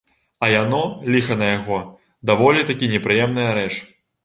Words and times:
А 0.45 0.47
яно, 0.51 0.79
ліха 1.15 1.37
на 1.43 1.51
яго, 1.51 1.77
даволі 2.33 2.67
такі 2.73 2.91
непрыемная 2.97 3.49
рэч. 3.63 3.71